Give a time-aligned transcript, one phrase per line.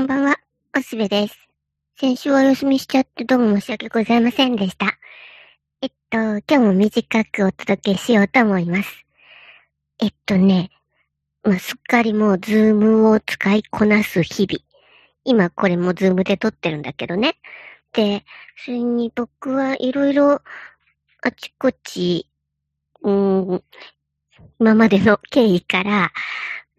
[0.00, 0.38] こんばんは、
[0.74, 1.36] おしべです。
[1.98, 4.98] 先週はお休みしちゃってどうも申し訳ございませんでした。
[5.82, 9.04] えっと、今日も短くお届けしようと思います。
[9.98, 10.70] えっとね、
[11.42, 14.64] まあ、すっかりもうズームを使いこなす日々。
[15.24, 17.36] 今これもズームで撮ってるんだけどね。
[17.92, 18.24] で、
[18.56, 20.40] それに僕はいろいろ
[21.20, 22.26] あちこち、
[23.02, 23.62] うん、
[24.58, 26.10] 今までの経緯から、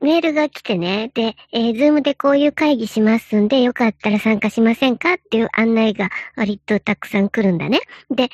[0.01, 7.81] メールが来てね、で、えー、ズームでこういう会議しますんで、よかったら参加しませんかっていう案内が割とたくさん来るんだね。
[8.09, 8.29] で、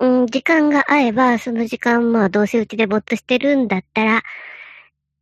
[0.00, 4.22] うん、時間が合えば、その時間、まあ、どうせうちでぼっとしてるんだったら、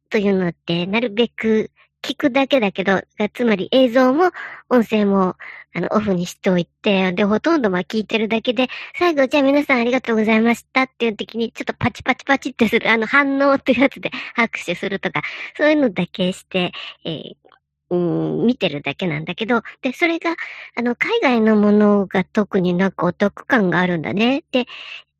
[0.09, 1.71] というのって、なるべく
[2.03, 3.03] 聞くだけだけど、
[3.35, 4.31] つまり映像も
[4.69, 5.37] 音声も、
[5.75, 15.23] あの、オフにしておいて、で、ほとんどまあ聞いてるだけで、最後、じゃあ皆さんありがとうございましたっていう時に、ちょっとパチパチパチってする、あの、反応っていうやつで拍手するとか、
[15.57, 16.73] そういうのだけして、
[17.05, 17.49] えー
[17.91, 20.37] うん、見てるだけなんだけど、で、それが、
[20.77, 24.45] あの、海外のものが特になんかお得感があるんだね。
[24.53, 24.67] で、えっ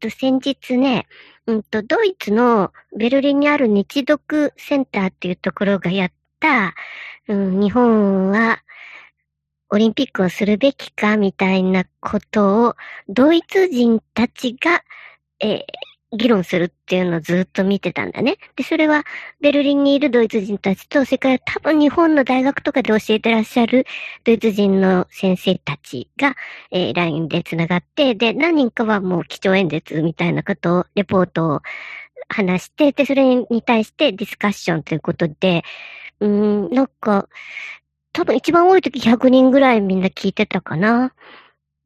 [0.01, 1.07] と、先日ね、
[1.47, 6.13] うんと、ドイツのベルリンにある日読センターっていうところがやっ、
[7.29, 8.63] うん、日本は
[9.71, 12.77] オリンピックをするべきかみたいなことを、
[13.09, 14.83] ドイツ人たちが、
[15.41, 15.63] えー
[16.11, 18.39] 議論するっていうのをずっと見てたんだね。
[18.57, 19.05] で、それは、
[19.43, 23.85] ベルリンにいるドイツ人たちと、それから多分日本の大学とかで教えてらっしゃる
[24.25, 26.35] ドイツ人の先生たちが、
[26.71, 31.61] えー LINE で繋がって、で、何人かはもう基調演説みたいなことを、レポートを
[32.31, 35.63] 話して、で、それに対してディスカッションということで、
[36.21, 37.29] うん、なんか、
[38.13, 41.15] 多分一番多い時100人ぐらいみんな聞いてたかな。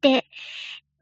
[0.02, 0.26] で、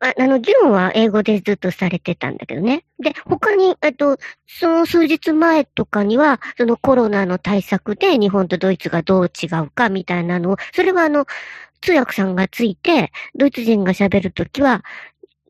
[0.00, 2.84] ああの、議論は英語でずっとされてたんだけどね。
[3.00, 11.26] で、他に、えっと、その数日前とかには、そのコロナの対策で日本とドイツがどう違うかみたいなのを、それはあの、
[11.82, 14.84] 通訳さんがついて、ドイツ人が喋るときは、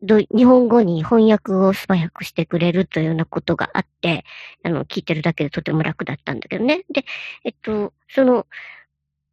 [0.01, 4.25] 日本語に翻訳を素早くしてくれるというようなことがあって、
[4.63, 6.83] あの、聞いてるだけでとても楽だったんだけどね。
[6.91, 7.05] で、
[7.43, 8.47] えっと、その、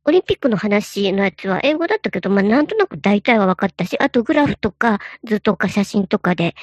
[0.04, 6.54] オリンピックの話のやつは英語だったけど、まあ、なんとなく大体は分かったし、あとグラフとか図とか写真とかで、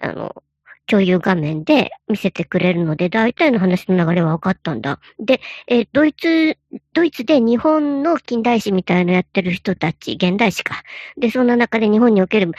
[0.00, 0.42] あの、
[0.86, 5.00] 共有画面で見せてくれるので、大体の話の流れは分かったんだ。
[5.20, 6.56] で、えードイツ、
[6.94, 10.82] ドイツで日本の近代史みたいなのやってる人たち、現代史か。
[11.18, 12.52] で、そんな中で日本における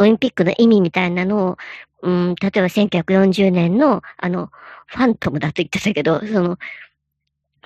[0.00, 1.58] オリンピックの意味みたいなのを、
[2.02, 4.50] うん、例えば1940年の、あの、
[4.86, 6.58] ファントムだと言ってたけど、その、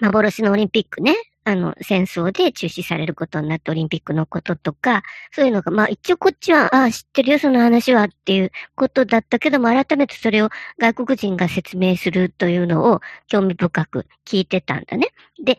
[0.01, 1.15] 幻のオリンピックね、
[1.45, 15.09] あの、戦争で中止されることになったオリンピックのこととか、そういうのが、まあ一応こっちは、ああ、知ってるよ、その話はっていうことだったけども、改めてそれを外国人が説明するというのを興味深く聞いてたんだね。
[15.43, 15.59] で、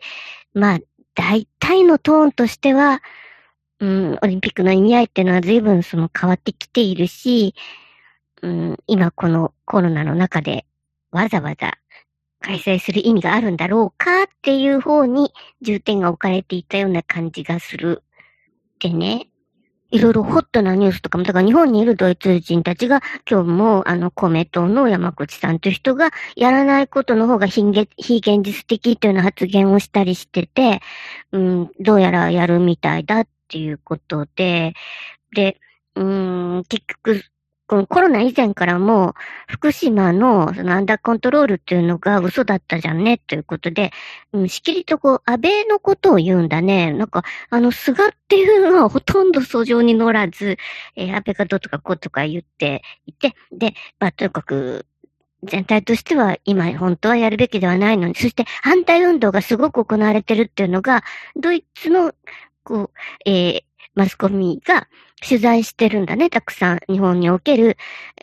[0.52, 0.78] まあ、
[1.14, 3.00] 大体のトーンとしては、
[3.80, 7.54] うん、オリンピックの意味合いっていうのは随分その変わってきているし、
[8.42, 10.66] うん、今このコロナの中で
[11.10, 11.78] わざわざ
[12.40, 15.32] 開催する意味があるんだろうかっていう方に
[15.62, 18.02] 重点が置かれていたような感じがする。
[18.78, 19.28] でね、
[19.90, 27.88] いろいろホットなニュースとかも、だから日本にいるドイツ人たちが今日もあの公明党の山口さんという人がやらないことの方が非現
[28.42, 30.80] 実的というような発言をしたりしてて、
[31.32, 34.74] うん、どうやらやるみたいだっっていうことで、
[35.34, 35.60] で、
[35.94, 37.22] うん、結局、
[37.68, 39.14] このコロナ以前からも、
[39.48, 43.90] 福島のそのアンダーコントロールっていうのが嘘だったじゃんね、ということで、
[44.32, 46.92] うん、しきりとこう、安倍のことを言うんだね。
[46.92, 50.58] なんか、あの、菅っていうのはほとんど訴状に乗らず、
[50.94, 54.86] えー安倍がどうとかこうとか言っていて、で、まあ、とにかく、
[55.42, 61.02] 全体としては今本当はやるべきではないのに、そして反対運動がすごく行われてるっていうのが、
[61.36, 62.12] ドイツの、
[62.66, 63.62] こう、えー
[63.96, 64.88] マスコミが
[65.26, 66.80] 取材してるんだね、たくさん。
[66.86, 67.78] 日本における、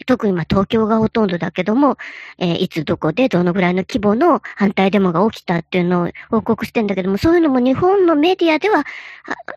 [0.05, 1.97] 特にまあ東京がほとんどだけども、
[2.37, 8.85] えーいつどこでどのぐらいの規模の反対デモが起きたっていうのを報告してんだけども、そういうのも日本のメディアでは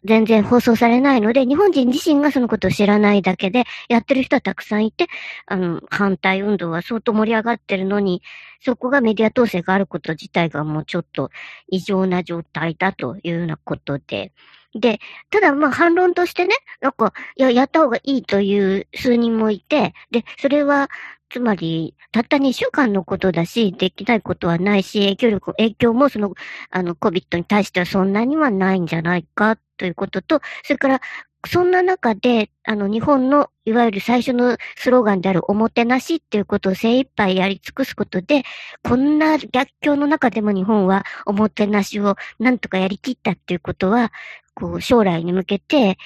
[0.04, 5.06] 全然放送されないので、日本人自身がそのことを知らないだけで、やってる人はたくさんいて、
[5.46, 8.22] あの、反対運動は相当盛り上がってるのに、
[8.60, 11.30] そこがメディア統制があること自体がもうちょっと
[11.68, 14.32] 異常な状態だというようなことで、
[14.80, 15.00] で、
[15.30, 20.88] ただまあ反論としてね、なんか、いや、やった方がいいという数人もいて、で、それは、
[21.28, 26.34] つまり、たった2週間のことだし、できないことはないし、影響力、影響もその、
[26.70, 31.00] あの、COVID に対してはそんなにはないんじゃないかということと、それから、
[31.46, 38.42] そんな中で、あの、日本の、いわゆる最初のスローガンであるおもてなしっていうことを精一杯やり尽くすことで、
[38.82, 44.12] こんな逆境の中でも日本はおもてなしをなんとかやりきったっていうことは、
[44.56, 45.98] こう、将来に向けて、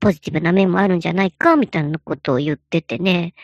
[0.00, 3.34] ポジティブな面もあるんじゃないか、みたいなことを言っててね。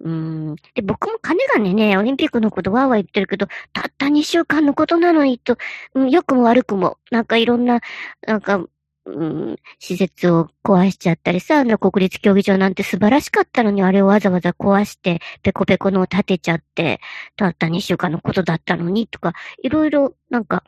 [0.00, 0.56] うん。
[0.74, 5.58] で、僕も金がね、オリンピックのことわーわー言ってるけど、たった2週間のことなのにと、
[5.94, 7.80] うん、良くも悪くも、なんかいろんな、
[8.26, 8.64] なんか、
[9.06, 17.00] うん、施設を壊しちゃったりさ、あの国立競技場なんて素晴らしかったのに、あれをわざわざ壊して、ペコペコのを建てちゃって、
[17.36, 19.32] たった2週間のことだったのに、とか、
[19.62, 20.64] いろいろ、なんか、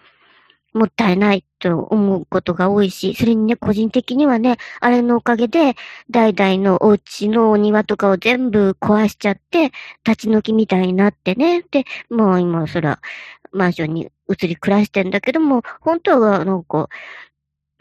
[0.74, 5.74] もったいないと思うことが多いし、それにね、個人的にはね、あれのおかげで、
[6.10, 9.70] 代々のお家のお庭とかを全部壊しちゃって、
[10.06, 11.62] 立ち退きみたいになってね。
[11.70, 13.00] で、もう今、そら、
[13.52, 16.88] マンションに移り暮らしてんだけども、本当は、なんか、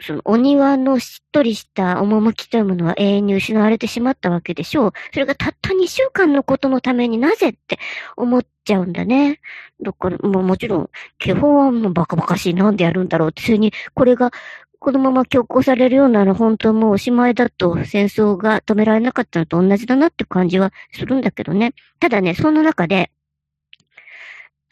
[0.02, 4.92] そのお庭のしっとりした趣というものは永遠に失われてしまったわけでしょう。
[5.12, 7.78] それがたった2週間のことのためになぜって
[8.16, 9.40] 思っちゃうんだね。
[9.82, 12.54] だから、ももちろん、基本はもうバカバカしい。
[12.54, 14.30] なんでやるんだろうって、それに、これが、
[14.78, 21.72] このまま強行されるようなら本当もうおしまいだと戦争が止められなかったのと同じだなって感じはするんだけどね。
[22.00, 23.12] ただね、そんな中で、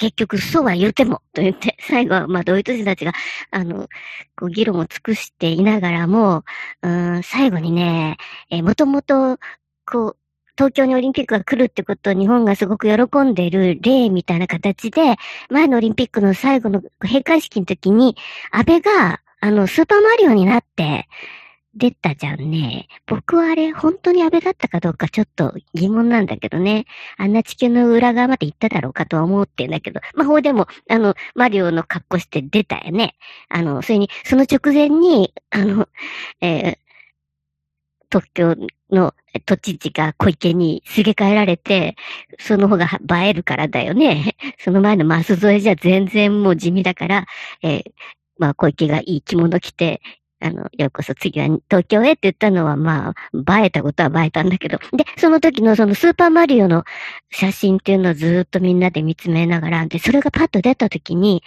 [0.01, 3.13] 結局、そうは言うても、と言って、 最後は、まあ、ドイツ人たちが、
[3.51, 3.87] あの、
[4.35, 6.45] こう、議論を尽くしていながらも、
[6.81, 8.17] うん、最後にね、
[8.49, 9.39] えー、もともと、
[9.85, 10.17] こう、
[10.57, 15.17] 東京にオリンピックが来るってことを日本がすごく喜んでいる例みたいな形で、
[15.51, 18.17] 前のオリンピックの最後の閉会式の時に、
[18.51, 21.09] 安倍が、あの、スーパーマリオになって、
[21.75, 22.89] 出たじゃんね。
[23.07, 26.87] 僕はあれ、本当に安倍だったかどうかちょっと疑問なんだけどね。
[27.17, 30.01] あんな地球の裏側まで行っただろうかとは思ってんだけど。
[30.15, 33.15] まあ、ほうでも、あの、マリオの格好して出たよね。
[33.49, 35.89] あの、それに、その直前に、あの、
[36.41, 36.79] えー、
[38.11, 38.57] 東京
[38.91, 39.15] の
[39.47, 41.95] 都知事が小池にすげ替えられて、
[42.41, 42.87] その方が
[43.23, 44.35] 映えるからだよね。
[44.59, 47.27] その前のマス添えじゃ全然もう地味だから、
[47.63, 47.85] えー、
[48.39, 50.01] まあ小池がいい着物着て、
[50.43, 54.79] あの、ようこそ次は東京へって言ったのは、まあ、映えたことは映えたんだけど。
[54.93, 56.85] で、その時のそのスーパーマリオの
[57.31, 61.43] 写真っていうのをずっとみんなで見つめながら、で、それがパッと出た時に、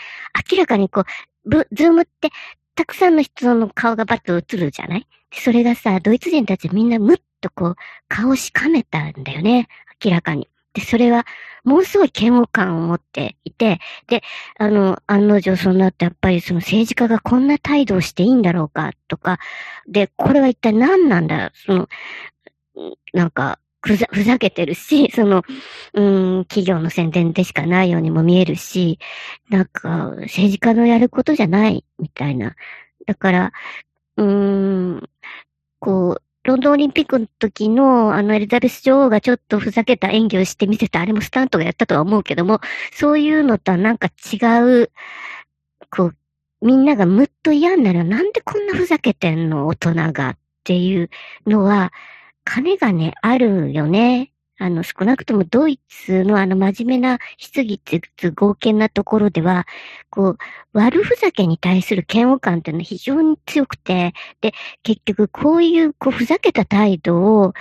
[0.52, 1.02] 明らかにこ
[1.46, 2.30] う、ブ、ズームって、
[2.76, 5.08] たくさんの人の顔がバッと映るじゃない？
[5.34, 7.76] それがさ、ドイツ人たちみんなむっとこう、
[8.08, 9.68] 顔しかめたんだよね。
[10.04, 10.48] 明らかに。
[10.74, 11.26] で、それは、
[11.64, 14.22] ものすごい嫌悪感を持っていて、で、
[14.58, 19.40] あの、案の定そうなってやっぱりその政治家がこんな態度をしていいんだろうかとか、
[19.88, 21.90] で、これは一体何なんだその、
[23.14, 25.44] なんか、ふざ、ふざけてるし、 その、
[25.94, 29.00] うん、企業の宣伝でしかないようにも見えるし、
[29.50, 32.56] なんか、政治家のやることじゃない、みたいな。
[33.06, 33.52] だから、
[34.18, 34.26] うー
[34.98, 35.10] ん、
[35.80, 42.60] こう、ロンドンオリンピックの時の、あの、エリザベス女王がちょっとふざけた演技をしてみせた、あれもスタントがやったとは思うけども、
[42.92, 44.38] そういうのとはなんか違
[44.84, 44.92] う、
[45.90, 46.18] こう、
[46.62, 48.04] みんながむっと嫌になる。
[48.04, 51.10] なんでこんなふざけてんの大人がっていう
[51.48, 51.94] のは、
[52.44, 54.33] 金がね、あるよね。
[54.60, 58.02] あの、少なくともドイツのあの真面目な質疑って
[58.36, 59.66] 合憲なところでは、
[60.10, 60.38] こう、
[60.74, 64.54] 悪ふざけに対する嫌悪感というのは非常に強くて、で、
[64.84, 67.54] 結局こういうこうふざけた態度を、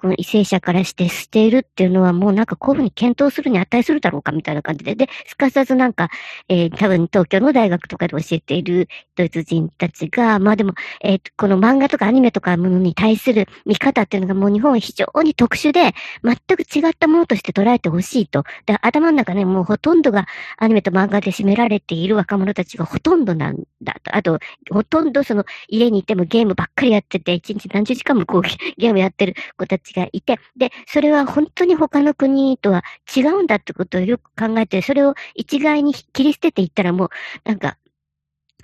[0.00, 6.08] この為政者からして捨てるっていうのはもうなんかこういうふうに検討するに値するだろうかみたいな感じで、で、すかさずなんか、
[6.48, 15.92] えー、多分東京の大学とかで教えているドイツ人たちが、まあでも、えー、この漫画とかアニメとかものに対する見方っていうのがもう日本は非常に特殊で、
[16.24, 18.44] 全く違ったものとして捉えてほしいと。
[18.64, 20.26] で、頭の中ね、もうほとんどが
[20.56, 24.16] アニメと漫画で占められている若者たちがほとんどなんだと。
[24.16, 24.38] あと、
[24.70, 28.42] ほとんどその家にいてもゲームばっかりやってて、一日何十時間もこう
[28.78, 32.82] ゲームやってる子たちちがいて、で、それは本当に他の国とは
[33.14, 37.08] 違うんだってことをよく考えて、それを一概に切り捨てていったらもう、
[37.44, 37.76] なんか、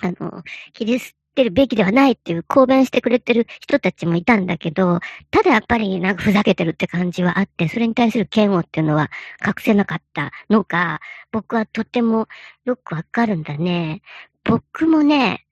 [0.01, 0.43] あの、
[0.73, 9.11] 切り捨てるべきではないっていう公弁してくれてる人たちもいたんだけど、ただやっぱりなんかふざけてるって感じはあって、それに対する嫌悪っていうのは
[9.47, 11.01] 隠せなかったのが、
[11.33, 12.29] 僕はとても
[12.65, 14.03] よくわかるんだね。
[14.45, 15.47] 僕もね、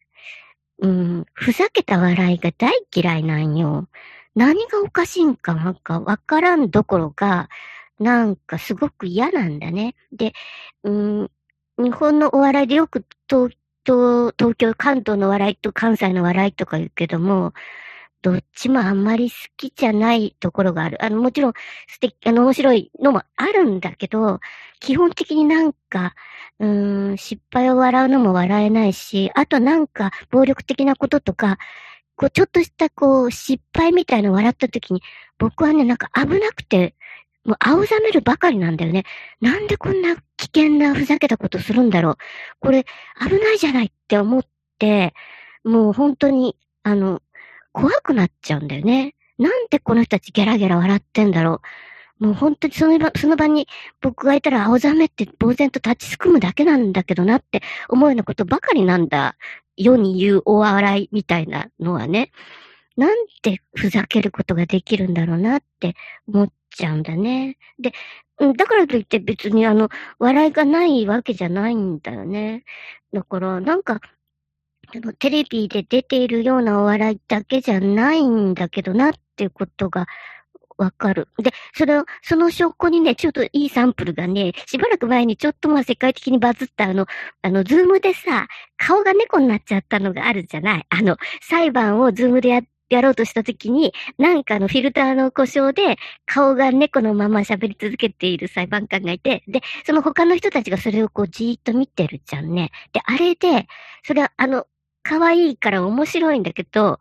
[0.79, 3.89] うん、ふざけた笑いが大嫌いなんよ。
[4.35, 7.49] 何がおかしいんかなんかわからんどころか、
[7.99, 9.95] なんかすごく嫌なんだね。
[10.13, 10.33] で、
[10.83, 11.31] うん、
[11.79, 13.49] 日本のお笑いでよくと
[13.85, 17.53] 東、東京、関東の笑いと関西の笑いとか言うけども、
[18.23, 21.05] どっちもあんまり好きじゃないところがある。
[21.05, 21.53] あの、もちろん
[21.89, 24.41] 素敵、あの、面白いのもあるんだけど、
[24.81, 26.15] 基本的になんか、
[26.59, 31.59] うん、失敗を笑うのも笑えないし、あとなんか、暴力的なこととか、
[32.17, 35.03] こう、ちょっとしたこう、失敗みたいの笑った時に、
[35.39, 36.95] 僕はね、なんか危なくて、
[37.45, 39.05] もう青ざめるばかりなんだよね。
[39.41, 42.17] なんでこんな危険なふざけたことするんだろう。
[42.61, 42.85] これ、
[43.21, 44.45] 危ないじゃないって思っ
[44.79, 45.15] て、
[45.65, 47.21] もう本当に、あの、
[47.73, 49.15] 怖くなっちゃうんだよね。
[49.39, 51.61] なんでこの人たちゲラゲラ笑ってんだろ
[52.21, 52.27] う。
[52.27, 53.67] もう本当にその場、その場に
[54.01, 59.37] 僕がいたら青ざめって呆然と立ちすくむだけなんだけどなって思うようなことばかりなんだ。
[59.77, 62.31] 世に言うお笑いみたいなのはね。
[62.97, 65.95] なんでふざけることができるんだろうなって
[66.29, 67.59] 思っちゃうんだね。
[67.79, 67.93] で、
[68.39, 69.89] だからといって別にあの、
[70.19, 72.65] 笑いがないわけじゃないんだよね。
[73.13, 74.01] だから、なんか、
[74.95, 80.07] のテレビで出ているようなお笑いだけじゃないんだけどなっていうことが
[80.77, 81.29] わかる。
[81.39, 87.07] で、それを、その証拠にね、ちょっといいサンプルがね、しばらく前にちょっとまあ世界的にバズったあの、
[87.43, 90.87] あの、ズームでさ、顔が猫になっちゃったのがあるじゃない？
[90.89, 102.73] あの、裁判をズームでややろうとしたときに、なんかのフィルターの故障で、顔が猫のまま喋り続けている裁判官がいて、で、その他の人たちがそれをこうじーっと見てるじゃんね。
[102.93, 103.67] で、あれで、
[104.03, 104.67] それはあの、
[105.03, 107.01] 可愛いから面白いんだけど、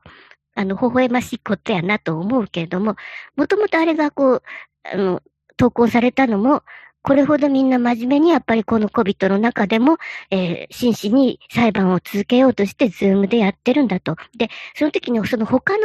[0.55, 2.95] あの、微笑ましいことやなと思うけれども、
[3.35, 4.43] もともとあれがこう、
[4.83, 5.21] あの、
[5.57, 6.63] 投稿されたのも、
[7.03, 9.97] これほどみんな真面目にやっぱりこの COVID の中でも、
[10.31, 14.15] えー、真摯に裁判を続けようとしてズームでやってるんだと。
[14.37, 15.83] で、その時にその他の、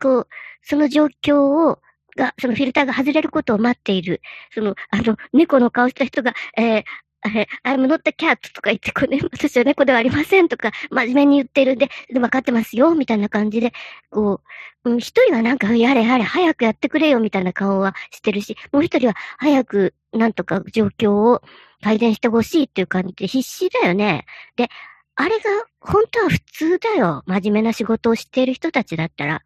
[0.00, 0.28] こう、
[0.62, 1.78] その状況を、
[2.16, 4.22] が、そのフィルターが外れることを待っている、
[4.54, 6.84] その、あの、猫の顔した人が、えー、
[7.28, 13.72] え、I'm not a cat とか言って、これ、私は猫ではありませんとか、真面目に言ってるんで、で、分かってますよ、みたいな感じで、
[14.10, 14.40] こ
[14.84, 21.42] う、うん、一人はなんか、やれやれ、早くやってくれよ、みたいな顔はしてるし、もう一人は早く、なんとか状況を
[21.82, 24.24] 改善してほしいっていう感じで必死だよね。
[24.56, 24.68] で、
[25.14, 25.44] あれが
[25.80, 27.22] 本当は普通だよ。
[27.26, 29.42] 真面目な仕事をしている人たちだったら。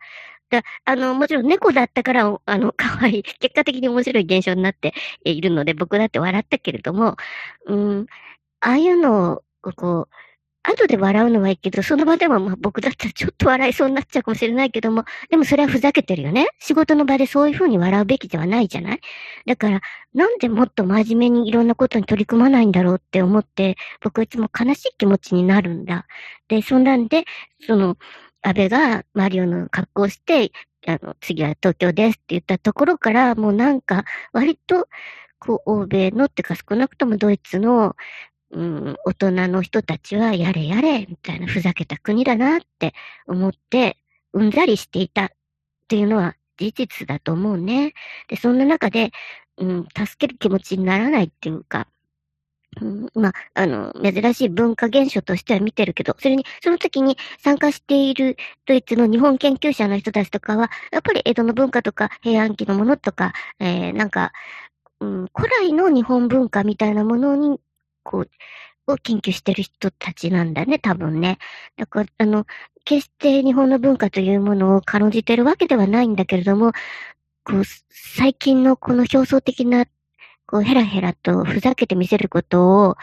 [0.50, 7.16] だあの、もちろん猫だったから、あの、 可愛い、結果的に面白い現象になっているので、僕だって笑ったけれども、
[7.66, 8.07] うん、
[8.61, 10.14] ああいうのを、こう、
[10.62, 16.49] 後で笑うのはいいけど、その場ではまあ僕だったらちょっと笑いそうになっちゃうかもしれないけども、でもそれはふざけてるよね。
[16.59, 19.00] 仕事の場でそういう風に笑うべきではないじゃない
[19.47, 19.80] だから、
[20.12, 26.07] なんでもっと真面目にいろんなことに取り組まないんだろうって思って、僕はいつも悲しい気持ちになるんだ。
[26.49, 27.25] で、そんなんで、
[27.66, 27.97] その、
[28.42, 30.52] 安倍がマリオの格好をして、
[30.87, 34.88] あの、次は東京ですって言ったところから、もうなんか、割と、
[35.38, 37.97] こう、欧米のってか少なくともドイツの、
[38.52, 42.94] うん、大人の人たちはやれやれ、みたいなふざけた国だなって
[43.26, 43.97] 思って、
[44.32, 45.30] うんざりしていたっ
[45.88, 47.94] ていうのは事実だと思うね。
[48.28, 49.11] で、そんな中で、
[49.59, 51.88] うん、助ける気持ちにならないっていうか、
[53.14, 58.36] まあ、あの、珍しい文化現象としては見てるけど、それに、その時に参加している
[58.66, 64.32] ドイツの日本研究者の人たちとかは、やっぱり江戸の文化とか平安期のものとか、えー、なんか、
[65.00, 67.60] うん、古来の日本文化みたいなものに、
[68.04, 68.30] こう、
[68.86, 71.38] を研究してる人たちなんだね、多分ね。
[71.76, 72.46] だから、あの、
[72.84, 76.72] 決して日本の文化というものを軽んじてるわけではないんだけれども、
[77.44, 79.86] こう、最近のこの表層的な
[80.50, 82.97] こう、ヘラヘラとふざけて見せることを、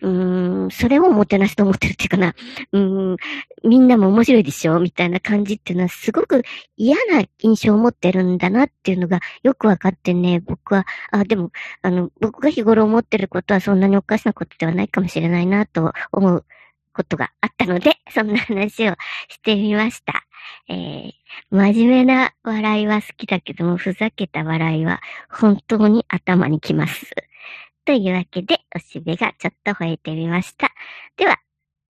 [0.00, 2.34] うーん、それをもてなしと思ってるっていうかな。
[2.72, 3.16] うん、
[3.64, 4.78] みんなも面白いでしょ？
[4.78, 6.42] みたいな感じっていうのはすごく
[6.76, 11.50] 嫌な印象を持ってるんだなっていうのがよくわかってね、僕は、あ、でも、
[11.82, 16.44] あの、僕が日頃思ってることはそんなにおかしなことではないかもしれないなと思う
[16.92, 18.94] ことがあったので、そんな話を
[19.28, 20.23] してみました。
[20.68, 21.12] えー、
[21.50, 27.10] 真面目な笑いは好きだけども、ふざけた笑いは本当に頭にきます。
[27.84, 30.70] というわけで、おしべがちょっと吠えてみました。
[31.16, 31.38] では、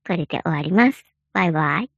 [0.06, 1.04] これで終わります。
[1.32, 1.93] バイバイ。